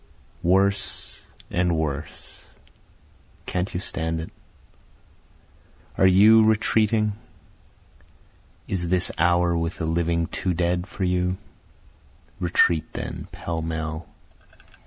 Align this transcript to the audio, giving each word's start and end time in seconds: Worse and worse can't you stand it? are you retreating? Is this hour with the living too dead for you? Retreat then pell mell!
Worse 0.41 1.21
and 1.51 1.77
worse 1.77 2.43
can't 3.45 3.71
you 3.71 3.79
stand 3.79 4.19
it? 4.19 4.31
are 5.95 6.07
you 6.07 6.43
retreating? 6.43 7.13
Is 8.67 8.87
this 8.87 9.11
hour 9.19 9.55
with 9.55 9.77
the 9.77 9.85
living 9.85 10.25
too 10.25 10.55
dead 10.55 10.87
for 10.87 11.03
you? 11.03 11.37
Retreat 12.39 12.91
then 12.93 13.27
pell 13.31 13.61
mell! 13.61 14.09